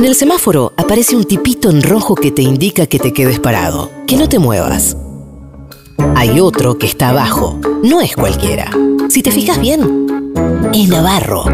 [0.00, 3.90] En el semáforo aparece un tipito en rojo que te indica que te quedes parado,
[4.06, 4.96] que no te muevas.
[6.16, 7.60] Hay otro que está abajo.
[7.82, 8.70] No es cualquiera.
[9.10, 10.06] Si te fijas bien,
[10.72, 11.44] es Navarro.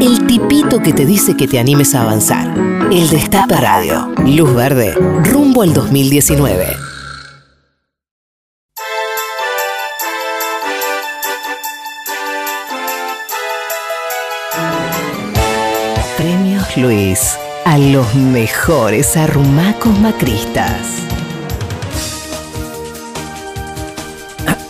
[0.00, 2.48] El tipito que te dice que te animes a avanzar.
[2.90, 4.08] El Destape Radio.
[4.24, 4.94] Luz verde.
[5.22, 6.91] Rumbo al 2019.
[16.82, 20.80] Luis a los mejores arrumacos macristas.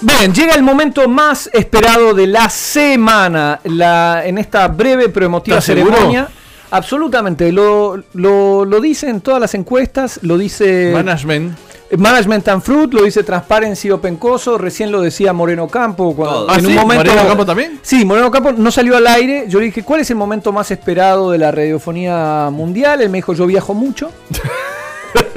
[0.02, 3.60] Bien, llega el momento más esperado de la semana.
[3.64, 6.28] La, en esta breve pero emotiva ceremonia.
[6.70, 7.50] Absolutamente.
[7.50, 10.20] Lo, lo, lo dicen todas las encuestas.
[10.22, 10.90] Lo dice.
[10.92, 11.56] Management.
[11.98, 16.14] Management and Fruit, lo dice Transparency Open Coso, recién lo decía Moreno Campo.
[16.16, 16.66] Cuando, Ah, ¿sí?
[16.68, 17.78] ¿Moreno Campo también?
[17.82, 19.44] Sí, Moreno Campo no salió al aire.
[19.48, 23.00] Yo le dije, ¿cuál es el momento más esperado de la radiofonía mundial?
[23.02, 24.10] Él me dijo, yo viajo mucho.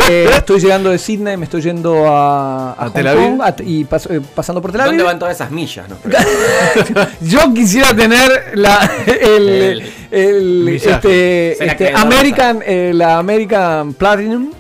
[0.08, 3.24] Eh, estoy llegando de Sydney, me estoy yendo a, a ¿A Hong Tel Aviv?
[3.38, 4.92] Kong, a- y eh, pasando por Tel Aviv.
[4.92, 5.90] ¿Dónde van todas esas millas?
[5.90, 5.98] no?
[7.22, 10.92] Yo quisiera tener la, el, El- el- Millaje.
[10.92, 14.52] este, este, American, eh, la American Platinum.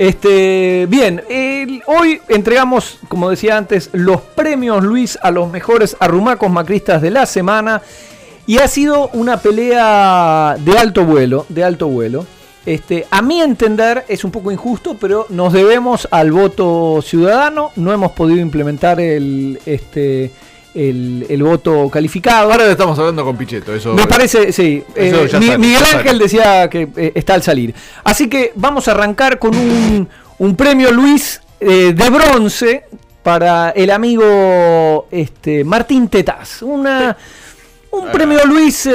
[0.00, 1.22] Este, bien,
[1.84, 7.26] hoy entregamos, como decía antes, los premios Luis a los mejores arrumacos macristas de la
[7.26, 7.82] semana.
[8.46, 12.24] Y ha sido una pelea de alto vuelo, de alto vuelo.
[12.64, 17.70] Este, a mi entender es un poco injusto, pero nos debemos al voto ciudadano.
[17.76, 20.30] No hemos podido implementar el, este,
[20.74, 22.50] el, el voto calificado.
[22.52, 23.74] Ahora estamos hablando con Pichetto.
[23.74, 24.82] Eso, Me parece, sí.
[24.94, 25.82] Eh, sale, Miguel.
[25.94, 27.74] Ángel decía que eh, está al salir.
[28.04, 32.84] Así que vamos a arrancar con un, un premio Luis eh, de bronce
[33.22, 36.62] para el amigo este, Martín Tetaz.
[36.62, 37.16] Una,
[37.90, 38.88] un premio Luis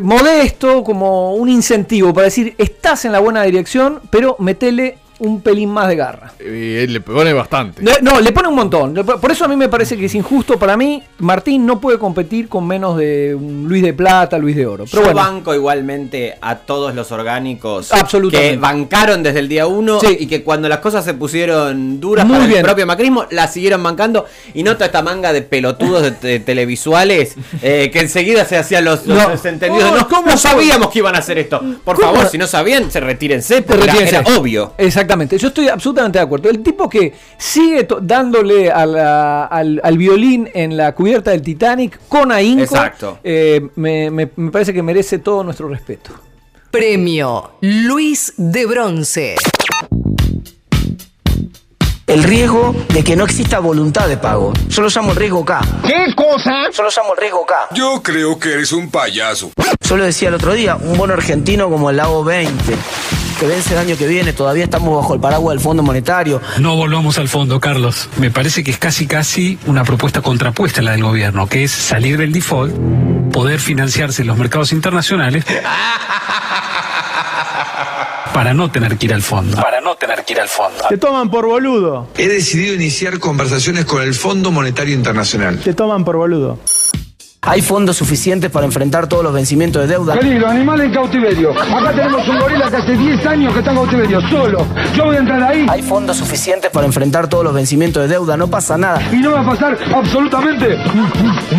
[0.00, 5.70] modesto, como un incentivo para decir, estás en la buena dirección, pero metele un pelín
[5.70, 6.32] más de garra.
[6.40, 7.82] Y él le pone bastante.
[7.82, 8.94] No, no, le pone un montón.
[8.94, 10.58] Por eso a mí me parece que es injusto.
[10.58, 14.66] Para mí, Martín no puede competir con menos de un Luis de Plata, Luis de
[14.66, 14.84] Oro.
[14.90, 18.54] Pero Yo bueno, banco igualmente a todos los orgánicos Absolutamente.
[18.54, 20.16] que bancaron desde el día uno Sí.
[20.20, 22.58] y que cuando las cosas se pusieron duras Muy para bien.
[22.60, 26.40] el propio macrismo, las siguieron bancando y no toda esta manga de pelotudos de te-
[26.40, 29.28] televisuales eh, que enseguida se hacían los, los No.
[29.30, 29.90] desentendidos.
[29.92, 31.60] Oh, No, ¿cómo no sabíamos que iban a hacer esto.
[31.84, 32.12] Por ¿Cómo?
[32.12, 34.16] favor, si no sabían, se retírense, porque era, Retírense.
[34.30, 34.72] era obvio.
[34.78, 36.48] Exactamente, yo estoy absolutamente de acuerdo.
[36.50, 41.98] El tipo que sigue dándole a la- al, al violín en la cubierta del Titanic
[42.08, 43.18] con ahínco, Exacto.
[43.22, 46.10] eh, me, me- me parece que merece todo nuestro respeto.
[46.70, 49.36] Premio Luis de bronce.
[52.06, 54.52] el riesgo de que no exista voluntad de pago.
[54.68, 55.60] Yo lo llamo el riesgo K.
[55.86, 56.50] ¿Qué cosa?
[56.70, 57.54] Yo lo llamo el riesgo K.
[57.74, 59.50] Yo creo que eres un payaso.
[59.88, 62.76] Yo lo decía el otro día, un bono argentino como el Lago 20,
[63.34, 66.40] que vence el año que viene, todavía estamos bajo el paraguas del Fondo Monetario.
[66.58, 68.08] No volvamos al fondo, Carlos.
[68.16, 71.72] Me parece que es casi casi una propuesta contrapuesta a la del gobierno, que es
[71.72, 72.74] salir del default,
[73.32, 75.44] poder financiarse en los mercados internacionales
[78.32, 79.56] para no tener que ir al fondo.
[79.60, 80.84] Para no tener que ir al fondo.
[80.88, 82.08] Te toman por boludo.
[82.16, 85.58] He decidido iniciar conversaciones con el Fondo Monetario Internacional.
[85.58, 86.58] Te toman por boludo.
[87.44, 90.14] Hay fondos suficientes para enfrentar todos los vencimientos de deuda.
[90.14, 91.50] Peligro, animal en cautiverio.
[91.50, 94.64] Acá tenemos un gorila que hace 10 años que está en cautiverio, solo.
[94.94, 98.36] Yo voy a entrar ahí Hay fondos suficientes para enfrentar todos los vencimientos de deuda,
[98.36, 99.02] no pasa nada.
[99.10, 100.78] y no va a pasar absolutamente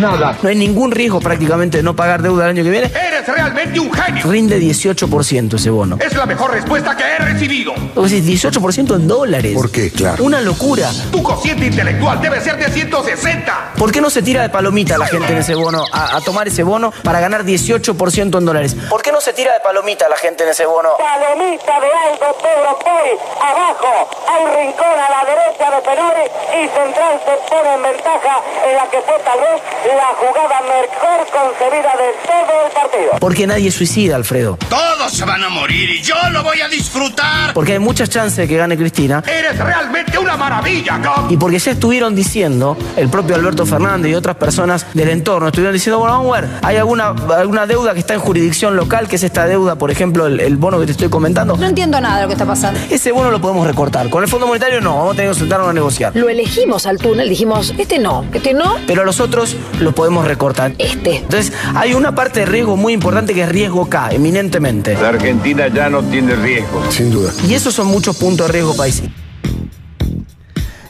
[0.00, 0.38] nada.
[0.42, 2.86] No hay ningún riesgo prácticamente de no pagar deuda el año que viene.
[2.86, 4.26] Eres realmente un genio.
[4.30, 5.98] Rinde 18% ese bono.
[6.00, 7.74] Es la mejor respuesta que he recibido.
[7.94, 9.52] Vos decís 18% en dólares.
[9.54, 9.90] ¿Por qué?
[9.90, 10.24] Claro.
[10.24, 10.90] Una locura.
[11.12, 13.72] Tu cociente intelectual debe ser de 160.
[13.76, 16.48] ¿Por qué no se tira de palomita la gente en ese bono, a, a tomar
[16.48, 18.76] ese bono para ganar 18% en dólares?
[18.88, 20.90] ¿Por qué no se tira de palomita la gente en ese bono?
[20.98, 23.10] Palomita de Aldo Pedro Poi.
[23.40, 26.26] Abajo hay rincón a la derecha de Penori
[26.62, 28.34] y Central se pone en ventaja
[28.68, 33.10] en la que fue tal vez la jugada mejor concebida de todo el partido.
[33.20, 34.58] Porque nadie suicida, Alfredo.
[34.68, 37.54] Todos se van a morir y yo lo voy a disfrutar.
[37.54, 39.22] Porque hay muchas chances de que gane Cristina.
[39.26, 41.30] Eres realmente una maravilla, Cap.
[41.30, 45.63] Y porque ya estuvieron diciendo, el propio Alberto Fernández y otras personas del entorno, estuvieron
[45.72, 49.16] diciendo, bueno, vamos a ver, hay alguna, alguna deuda que está en jurisdicción local, que
[49.16, 51.56] es esta deuda, por ejemplo, el, el bono que te estoy comentando.
[51.56, 52.80] No entiendo nada de lo que está pasando.
[52.90, 54.08] Ese bono lo podemos recortar.
[54.10, 56.12] Con el Fondo Monetario no, vamos a tener que sentarnos a negociar.
[56.14, 60.26] Lo elegimos al túnel, dijimos, este no, este no, Pero a los otros los podemos
[60.26, 60.72] recortar.
[60.78, 61.16] este.
[61.16, 64.94] Entonces, hay una parte de riesgo muy importante que es riesgo K, eminentemente.
[65.00, 66.82] La Argentina ya no tiene riesgo.
[66.90, 67.32] Sin duda.
[67.48, 69.02] Y esos son muchos puntos de riesgo país.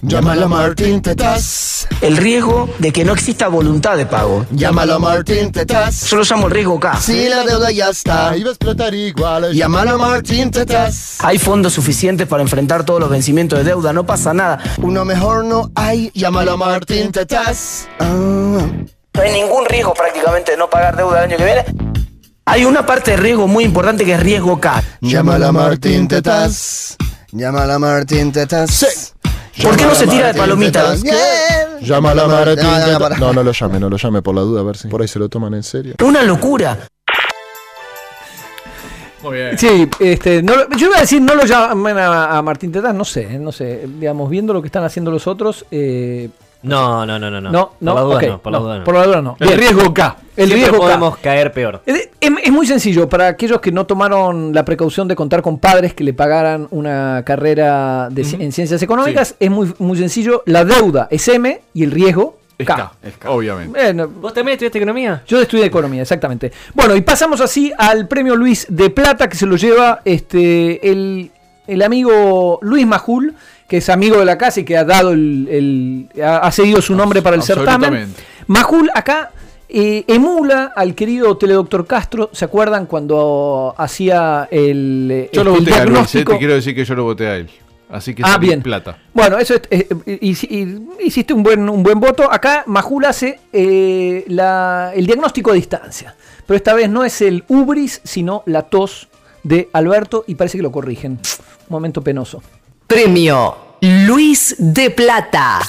[0.07, 1.89] Llámalo a Martín Tetas.
[2.03, 4.45] El riesgo de que no exista voluntad de pago.
[4.51, 6.11] Llámalo a Martín Tetas.
[6.11, 7.01] Yo lo llamo el riesgo K.
[7.01, 9.55] Si la deuda ya está, iba a explotar igual.
[9.55, 11.17] Llámalo a Martín Tetas.
[11.21, 14.59] Hay fondos suficientes para enfrentar todos los vencimientos de deuda, no pasa nada.
[14.83, 16.11] Uno mejor no hay.
[16.13, 17.89] Llámalo a Martín Tetas.
[17.99, 18.05] Ah.
[19.15, 21.65] No hay ningún riesgo prácticamente de no pagar deuda el año que viene.
[22.45, 24.83] Hay una parte de riesgo muy importante que es riesgo K.
[25.01, 26.99] Llámalo a Martín Tetas.
[27.33, 28.71] Llámalo a Martín Tetas.
[28.71, 29.14] Sí.
[29.63, 31.03] ¿Por qué no se tira de palomitas?
[31.81, 33.17] Llámalo a Martín No, no.
[33.17, 35.09] No, no lo llame, no lo llame por la duda, a ver si por ahí
[35.09, 35.95] se lo toman en serio.
[36.03, 36.79] Una locura.
[39.23, 39.59] Muy bien.
[39.59, 43.07] Sí, este, no, yo iba a decir, no lo llamen a, a Martín Tetaz, no
[43.07, 46.29] sé, eh, no sé, digamos, viendo lo que están haciendo los otros, eh,
[46.65, 47.41] No, no, no, no.
[47.41, 47.51] no.
[47.51, 48.85] no, no, por la duda ok, no, por la duda no.
[48.85, 49.37] Por la duda no.
[49.41, 49.59] El Bien.
[49.61, 50.17] riesgo K.
[50.37, 50.83] El Siempre riesgo K.
[50.83, 51.83] podemos caer peor.
[51.87, 55.59] Es, es- es muy sencillo, para aquellos que no tomaron la precaución de contar con
[55.59, 60.65] padres que le pagaran una carrera de en ciencias económicas, es muy, muy sencillo, la
[60.65, 62.93] deuda es M y el riesgo Es K.
[63.19, 63.71] K, obviamente.
[63.79, 65.23] Bueno, ¿Vos también estudiaste economía?
[65.27, 66.53] yo estudié economía, exactamente.
[66.75, 71.31] Bueno, y pasamos así al premio Luis de Plata que se lo lleva este el,
[71.67, 73.35] el amigo Luis Majul,
[73.69, 75.49] que es amigo de la casa y que ha dado el,
[76.15, 78.13] el- ha, ha seguido su nombre para el certamen.
[78.47, 79.31] Majul acá
[79.69, 82.31] eh, emula al querido Teledoctor Castro.
[82.33, 86.55] ¿Se acuerdan cuando hacía el, eh, Yo lo el voté a Luis, eh, te quiero
[86.55, 87.49] decir que yo lo voté a él.
[87.91, 88.61] Así que Ah, bien.
[88.63, 88.99] plata.
[89.13, 89.89] Bueno, eso es, eh,
[91.01, 92.31] hiciste un buen, un buen voto.
[92.31, 93.39] Acá Majul hace
[94.29, 96.15] la- el diagnóstico a distancia.
[96.47, 99.09] Pero esta vez no es el ubris, sino la tos
[99.43, 101.13] de Alberto y parece que lo corrigen.
[101.13, 101.19] Un
[101.69, 102.43] momento penoso.
[102.87, 105.61] Premio Luis de Plata.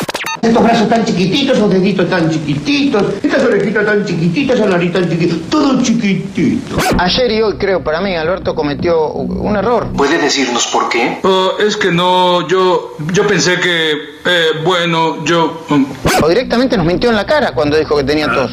[0.41, 5.09] Estos brazos tan chiquititos, esos deditos tan chiquititos, estas orejitas tan chiquititas, esa nariz tan
[5.09, 6.77] chiquitita, todo chiquitito.
[6.99, 9.87] Ayer y hoy creo para mí Alberto cometió un error.
[9.95, 11.19] ¿Puede decirnos por qué?
[11.23, 13.91] Oh, es que no, yo, yo pensé que,
[14.25, 15.65] eh, bueno, yo...
[15.69, 15.85] um,
[16.21, 18.51] O directamente nos mintió en la cara cuando dijo que tenía tos.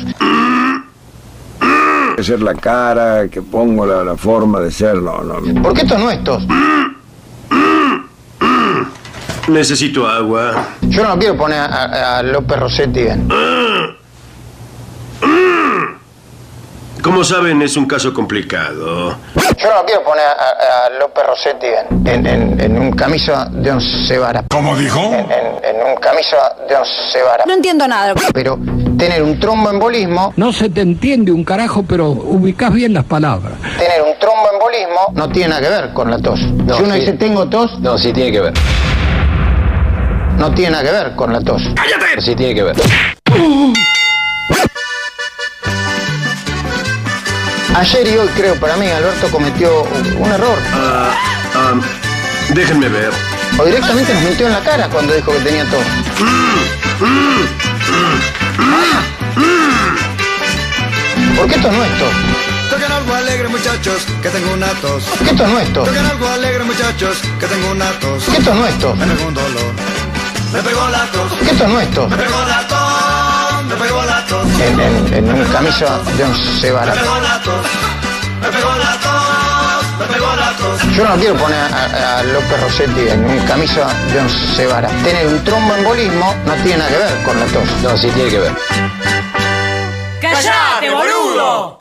[2.16, 5.62] que ser la cara, que pongo la, la forma de ser, no, no.
[5.62, 6.44] Porque esto no es tos.
[9.48, 10.66] Necesito agua.
[10.82, 13.28] Yo no quiero poner a, a López Rossetti bien.
[17.02, 19.16] Como saben, es un caso complicado.
[19.58, 21.66] Yo no quiero poner a, a López Rossetti.
[22.04, 24.44] En, en- en un camisa de once varas.
[24.48, 25.00] ¿Cómo dijo?
[25.06, 26.36] En, en- en un camisa
[26.68, 27.44] de once varas.
[27.44, 28.14] No entiendo nada.
[28.32, 28.56] Pero
[28.96, 33.54] tener un tromboembolismo, No se te entiende un carajo, pero ubicás bien las palabras.
[33.78, 36.38] tener un tromboembolismo no tiene nada que ver con la tos.
[36.38, 36.44] si
[36.84, 37.00] uno sí.
[37.00, 38.52] dice tengo tos, No, sí tiene que ver.
[40.38, 41.62] No tiene nada que ver con la tos.
[41.74, 42.20] ¡Cállate!
[42.20, 42.76] Sí tiene que ver.
[47.74, 49.82] Ayer y hoy creo para mí Alberto cometió
[50.18, 50.58] un error.
[50.74, 51.10] Ah,
[51.54, 51.72] ah,
[52.50, 53.10] déjenme ver.
[53.58, 55.84] O directamente nos mintió en la cara cuando dijo que tenía tos.
[61.36, 62.12] Porque esto no es tos.
[62.70, 65.04] Toquen algo alegre muchachos, que tengo una tos.
[65.04, 65.88] Porque esto no es tos.
[65.88, 68.22] Toquen algo alegre muchachos, que tengo una tos.
[68.24, 68.96] Porque esto no es tos.
[68.98, 69.91] Me pegó un dolor.
[70.52, 71.32] Me pegó la tos.
[71.40, 72.10] Esto no es tos.
[72.10, 73.64] Me pegó la tos.
[73.68, 74.46] Me pegó la tos.
[74.60, 77.66] En, en, en un camisa de once Me pegó la tos.
[78.42, 79.86] Me pegó la tos.
[79.98, 80.82] Me pegó la tos.
[80.94, 84.92] Yo no quiero poner a, a López Rossetti en un camisa de once varas.
[85.02, 87.68] Tener un tromboembolismo no tiene nada que ver con la tos.
[87.82, 88.52] No, sí tiene que ver.
[90.20, 91.78] ¡Cállate, boludo!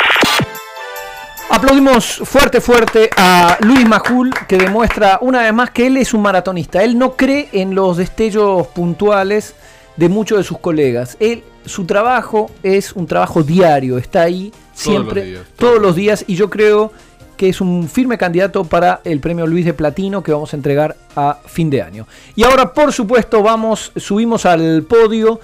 [1.53, 6.21] Aplaudimos fuerte, fuerte a Luis Majul, que demuestra una vez más que él es un
[6.21, 6.81] maratonista.
[6.81, 9.54] Él no cree en los destellos puntuales
[9.97, 11.18] de muchos de sus colegas.
[11.19, 16.23] Él, su trabajo es un trabajo diario, está ahí siempre, los días, todos los días,
[16.25, 16.94] y yo creo
[17.35, 20.95] que es un firme candidato para el premio Luis de Platino que vamos a entregar
[21.18, 22.07] a fin de año.
[22.33, 25.42] Y ahora, por supuesto, vamos, subimos al podio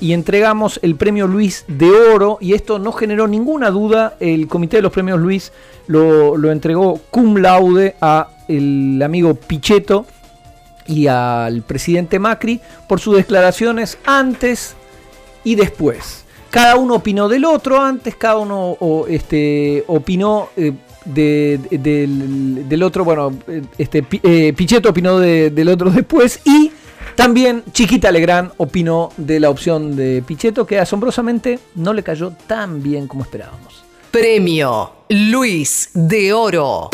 [0.00, 2.38] y entregamos el premio Luis de Oro.
[2.40, 4.16] Y esto no generó ninguna duda.
[4.20, 5.52] El comité de los premios Luis
[5.86, 10.06] lo, lo entregó cum laude a el amigo Pichetto
[10.86, 14.74] y al presidente Macri por sus declaraciones antes
[15.44, 16.24] y después.
[16.50, 20.72] Cada uno opinó del otro antes, cada uno o, este, opinó eh,
[21.04, 22.06] de- de-
[22.68, 26.70] del, otro, bueno, eh, este, eh, Pichetto opinó de- del otro después y
[27.16, 32.82] también Chiquita Legrand opinó de la opción de Pichetto que asombrosamente no le cayó tan
[32.82, 33.84] bien como esperábamos.
[34.10, 36.90] Premio Luis de Oro.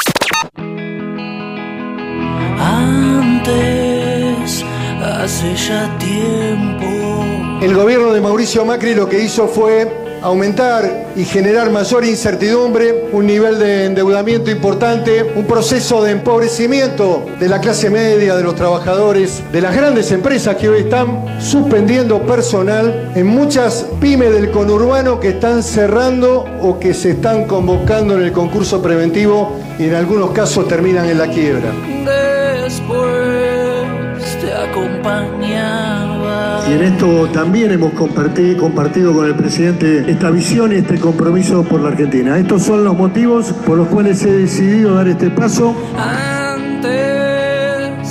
[2.59, 3.45] Antes,
[5.03, 6.87] hace ya tiempo.
[7.61, 13.27] El gobierno de Mauricio Macri lo que hizo fue aumentar y generar mayor incertidumbre, un
[13.27, 19.43] nivel de endeudamiento importante, un proceso de empobrecimiento de la clase media, de los trabajadores,
[19.53, 25.31] de las grandes empresas que hoy están suspendiendo personal en muchas pymes del conurbano que
[25.31, 30.69] están cerrando o que se están convocando en el concurso preventivo y en algunos casos
[30.69, 31.73] terminan en la quiebra.
[32.65, 33.13] Después
[34.41, 34.53] te.
[36.69, 41.63] Y en esto también hemos comparti- compartido con el presidente esta visión y este compromiso
[41.65, 42.39] por la Argentina.
[42.39, 45.75] Estos son los motivos por los cuales he decidido dar este paso.
[45.99, 46.93] Antes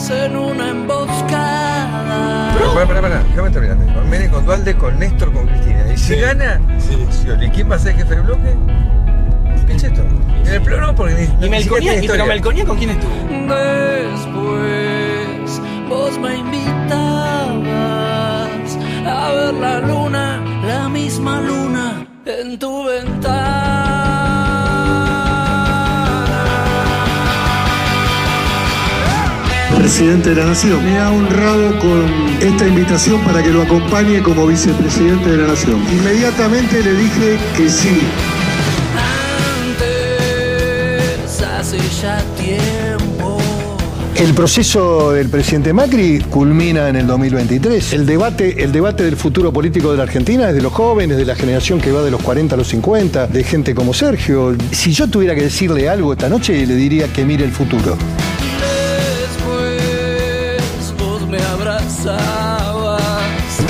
[0.09, 2.53] en una emboscada.
[2.57, 3.77] Pero pará, pará, pará, déjame terminar.
[3.95, 5.85] Con Mene, con Dualde, con Néstor, con Cristina.
[5.93, 6.59] Y si gana,
[7.11, 7.49] Scioli.
[7.49, 8.53] ¿Quién va a ser jefe de bloque?
[9.67, 10.01] Pichetto.
[10.45, 11.93] En el plano, porque ni, ¿Y ni Melconian?
[12.01, 12.25] tiene ¿Y pero.
[12.25, 13.11] Melconian con quién estuvo?
[14.11, 18.00] Después vos me invitabas
[19.21, 23.67] a ver la luna, la misma luna en tu ventana.
[29.77, 32.05] Presidente de la Nación, me ha honrado con
[32.39, 35.83] esta invitación para que lo acompañe como vicepresidente de la Nación.
[35.91, 37.99] Inmediatamente le dije que sí.
[39.67, 43.40] Antes, hace ya tiempo.
[44.21, 47.93] El proceso del presidente Macri culmina en el 2023.
[47.93, 51.25] El debate, el debate del futuro político de la Argentina es de los jóvenes, de
[51.25, 54.55] la generación que va de los 40 a los 50, de gente como Sergio.
[54.71, 57.97] Si yo tuviera que decirle algo esta noche, le diría que mire el futuro.
[59.39, 61.39] Después vos me.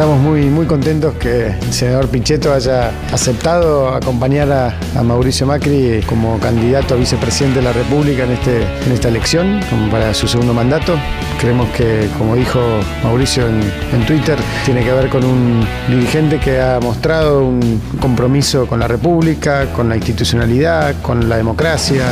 [0.01, 6.39] Estamos muy, muy contentos que el senador Pichetto haya aceptado acompañar a, Mauricio Macri como
[6.39, 9.59] candidato a vicepresidente de la República en, este, en esta elección,
[9.91, 10.95] para su segundo mandato.
[11.39, 12.59] Creemos que, como dijo
[13.03, 13.61] Mauricio en,
[13.93, 18.87] en Twitter, tiene que ver con un dirigente que ha mostrado un compromiso con la
[18.87, 22.07] República, con la institucionalidad, con la democracia.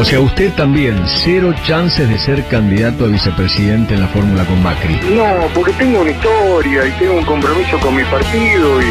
[0.00, 4.62] O sea, usted también, cero chances de ser candidato a vicepresidente en la fórmula con
[4.62, 4.98] Macri.
[5.14, 8.86] No, porque tengo una historia y tengo un compromiso con mi partido y...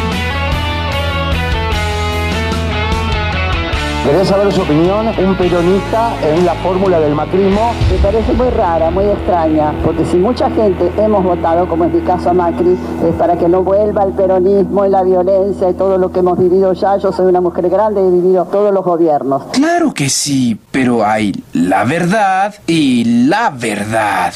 [4.04, 5.08] ¿Querés saber su opinión?
[5.08, 7.72] Un peronista en la fórmula del macrismo.
[7.90, 12.00] Me parece muy rara, muy extraña, porque si mucha gente hemos votado, como en mi
[12.00, 15.98] caso a Macri, es para que no vuelva el peronismo y la violencia y todo
[15.98, 16.96] lo que hemos vivido ya.
[16.96, 19.42] Yo soy una mujer grande y he vivido todos los gobiernos.
[19.52, 24.32] Claro que sí, pero hay la verdad y la verdad.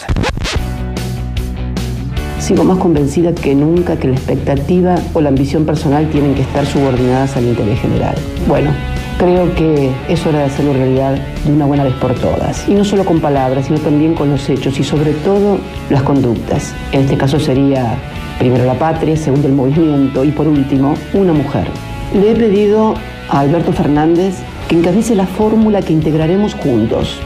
[2.39, 6.67] Sigo más convencida que nunca que la expectativa o la ambición personal tienen que estar
[6.67, 8.15] subordinadas al interés general.
[8.47, 8.71] Bueno,
[9.19, 12.69] creo que es hora de hacerlo realidad de una buena vez por todas.
[12.69, 15.59] Y no solo con palabras, sino también con los hechos y sobre todo
[15.91, 16.75] las conductas.
[16.93, 17.97] En este caso sería
[18.39, 21.67] primero la patria, segundo el movimiento y por último una mujer.
[22.15, 22.95] Le he pedido
[23.29, 24.35] a Alberto Fernández
[24.69, 27.19] que encabece la fórmula que integraremos juntos.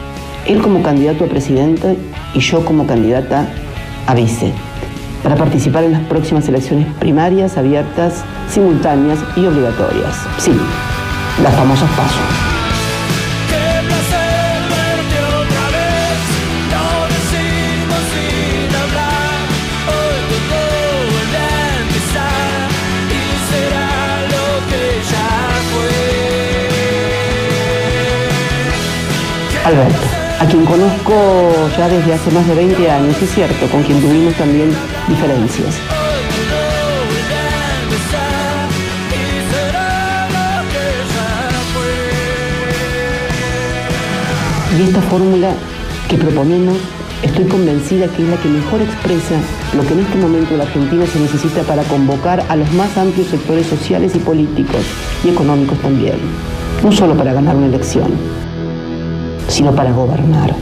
[0.47, 1.97] Él como candidato a presidente
[2.33, 3.47] y yo como candidata
[4.07, 4.53] a vice
[5.23, 10.15] para participar en las próximas elecciones primarias, abiertas, simultáneas y obligatorias.
[10.37, 10.53] Sí,
[11.43, 12.19] las famosas pasos.
[29.65, 29.93] Alberto,
[30.39, 34.33] a quien conozco ya desde hace más de 20 años, es cierto, con quien tuvimos
[34.33, 34.75] también
[35.07, 35.98] diferencias.
[44.79, 45.51] Y esta fórmula
[46.07, 46.77] que proponemos,
[47.21, 49.35] estoy convencida que es la que mejor expresa
[49.75, 53.27] lo que en este momento la Argentina se necesita para convocar a los más amplios
[53.27, 54.85] sectores sociales y políticos
[55.25, 56.15] y económicos también.
[56.81, 58.09] No solo para ganar una elección,
[59.49, 60.55] sino para gobernar.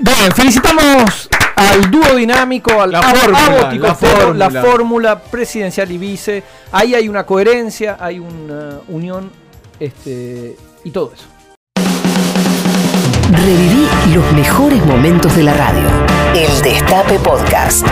[0.00, 4.34] Bien, felicitamos al dúo dinámico, al La fórmula.
[4.34, 6.42] la fórmula presidencial y vice.
[6.72, 9.30] Ahí hay una coherencia, hay una unión
[9.80, 11.26] este, y todo eso.
[13.32, 15.88] Reviví los mejores momentos de la radio.
[16.34, 17.84] El Destape Podcast.